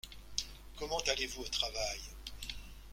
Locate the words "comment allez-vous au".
0.77-1.47